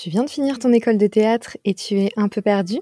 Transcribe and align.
Tu 0.00 0.10
viens 0.10 0.22
de 0.22 0.30
finir 0.30 0.60
ton 0.60 0.72
école 0.72 0.96
de 0.96 1.08
théâtre 1.08 1.56
et 1.64 1.74
tu 1.74 1.98
es 1.98 2.10
un 2.16 2.28
peu 2.28 2.40
perdu? 2.40 2.78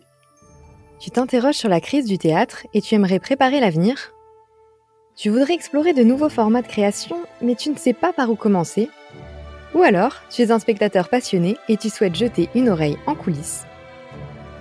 Tu 1.01 1.11
t'interroges 1.11 1.55
sur 1.55 1.71
la 1.71 1.81
crise 1.81 2.05
du 2.05 2.19
théâtre 2.19 2.67
et 2.75 2.83
tu 2.83 2.95
aimerais 2.95 3.21
préparer 3.21 3.59
l'avenir? 3.59 4.13
Tu 5.17 5.31
voudrais 5.31 5.55
explorer 5.55 5.95
de 5.95 6.03
nouveaux 6.03 6.29
formats 6.29 6.61
de 6.61 6.67
création 6.67 7.17
mais 7.41 7.55
tu 7.55 7.71
ne 7.71 7.79
sais 7.79 7.95
pas 7.95 8.13
par 8.13 8.29
où 8.29 8.35
commencer? 8.35 8.91
Ou 9.75 9.81
alors, 9.81 10.17
tu 10.29 10.43
es 10.43 10.51
un 10.51 10.59
spectateur 10.59 11.09
passionné 11.09 11.57
et 11.71 11.79
tu 11.79 11.89
souhaites 11.89 12.15
jeter 12.15 12.51
une 12.55 12.69
oreille 12.69 12.99
en 13.07 13.15
coulisses? 13.15 13.65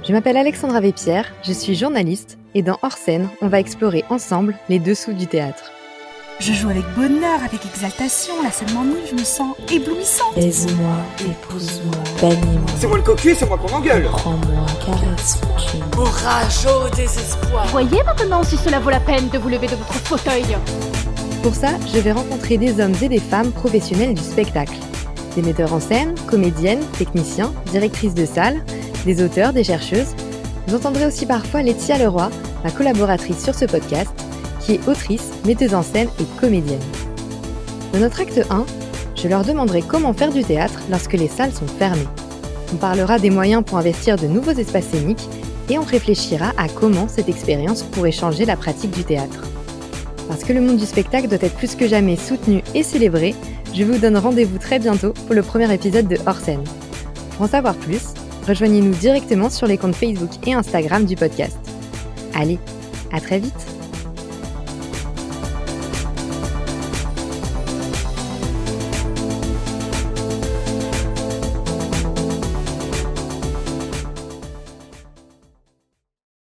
Je 0.07 0.13
m'appelle 0.13 0.37
Alexandra 0.37 0.79
Vépierre, 0.79 1.33
je 1.43 1.51
suis 1.51 1.75
journaliste 1.75 2.37
et 2.53 2.61
dans 2.61 2.79
Hors 2.83 2.97
scène, 2.97 3.27
on 3.41 3.49
va 3.49 3.59
explorer 3.59 4.05
ensemble 4.09 4.55
les 4.69 4.79
dessous 4.79 5.11
du 5.11 5.27
théâtre. 5.27 5.73
Je 6.39 6.51
joue 6.53 6.69
avec 6.69 6.83
bonheur, 6.95 7.39
avec 7.45 7.65
exaltation. 7.65 8.33
La 8.43 8.51
scène 8.51 8.71
m'ennuie, 8.73 9.01
je 9.09 9.15
me 9.15 9.23
sens 9.23 9.55
éblouissante. 9.71 10.35
Baise-moi, 10.35 10.95
épouse-moi, 11.21 11.95
bannis-moi. 12.21 12.69
C'est 12.77 12.87
moi 12.87 12.97
le 12.97 13.03
cocu, 13.03 13.35
c'est 13.37 13.47
moi 13.47 13.57
qu'on 13.57 13.73
engueule. 13.73 14.03
Prends-moi, 14.03 14.65
caresse-moi. 14.85 15.85
Orage 15.97 16.65
au 16.67 16.93
désespoir. 16.95 17.65
Voyez 17.67 18.03
maintenant 18.03 18.43
si 18.43 18.57
cela 18.57 18.79
vaut 18.79 18.89
la 18.89 18.99
peine 18.99 19.29
de 19.29 19.37
vous 19.37 19.47
lever 19.49 19.67
de 19.67 19.75
votre 19.75 19.93
fauteuil. 19.93 20.45
Pour 21.41 21.55
ça, 21.55 21.69
je 21.93 21.99
vais 21.99 22.11
rencontrer 22.11 22.57
des 22.57 22.81
hommes 22.81 22.95
et 23.01 23.09
des 23.09 23.19
femmes 23.19 23.51
professionnels 23.51 24.13
du 24.13 24.23
spectacle. 24.23 24.75
Des 25.35 25.41
metteurs 25.41 25.73
en 25.73 25.79
scène, 25.79 26.15
comédiennes, 26.27 26.83
techniciens, 26.97 27.53
directrices 27.71 28.13
de 28.13 28.25
salle, 28.25 28.61
des 29.05 29.23
auteurs, 29.23 29.53
des 29.53 29.63
chercheuses. 29.63 30.15
Vous 30.67 30.75
entendrez 30.75 31.05
aussi 31.05 31.25
parfois 31.25 31.61
Laetitia 31.61 31.97
Leroy, 31.97 32.29
ma 32.63 32.71
collaboratrice 32.71 33.43
sur 33.43 33.55
ce 33.55 33.65
podcast, 33.65 34.11
qui 34.65 34.73
est 34.73 34.87
autrice, 34.87 35.31
metteuse 35.45 35.75
en 35.75 35.83
scène 35.83 36.09
et 36.19 36.39
comédienne. 36.39 36.79
Dans 37.93 37.99
notre 37.99 38.21
acte 38.21 38.41
1, 38.49 38.65
je 39.15 39.27
leur 39.27 39.43
demanderai 39.43 39.81
comment 39.81 40.13
faire 40.13 40.31
du 40.33 40.43
théâtre 40.43 40.81
lorsque 40.89 41.13
les 41.13 41.27
salles 41.27 41.53
sont 41.53 41.67
fermées. 41.67 42.07
On 42.73 42.77
parlera 42.77 43.19
des 43.19 43.29
moyens 43.29 43.63
pour 43.63 43.77
investir 43.77 44.17
de 44.17 44.27
nouveaux 44.27 44.51
espaces 44.51 44.87
scéniques 44.87 45.29
et 45.69 45.77
on 45.77 45.83
réfléchira 45.83 46.51
à 46.57 46.67
comment 46.67 47.07
cette 47.07 47.29
expérience 47.29 47.83
pourrait 47.83 48.11
changer 48.11 48.45
la 48.45 48.57
pratique 48.57 48.91
du 48.91 49.03
théâtre. 49.03 49.43
Parce 50.27 50.43
que 50.43 50.53
le 50.53 50.61
monde 50.61 50.77
du 50.77 50.85
spectacle 50.85 51.27
doit 51.27 51.37
être 51.41 51.55
plus 51.55 51.75
que 51.75 51.87
jamais 51.87 52.15
soutenu 52.15 52.63
et 52.73 52.83
célébré, 52.83 53.35
je 53.73 53.83
vous 53.83 53.99
donne 53.99 54.17
rendez-vous 54.17 54.57
très 54.57 54.79
bientôt 54.79 55.13
pour 55.25 55.35
le 55.35 55.43
premier 55.43 55.71
épisode 55.73 56.07
de 56.07 56.17
Hors 56.25 56.39
scène. 56.39 56.63
Pour 57.31 57.45
en 57.45 57.47
savoir 57.47 57.75
plus, 57.75 58.13
rejoignez-nous 58.47 58.95
directement 58.95 59.49
sur 59.49 59.67
les 59.67 59.77
comptes 59.77 59.95
Facebook 59.95 60.31
et 60.47 60.53
Instagram 60.53 61.05
du 61.05 61.15
podcast. 61.15 61.57
Allez, 62.33 62.59
à 63.11 63.21
très 63.21 63.39
vite 63.39 63.74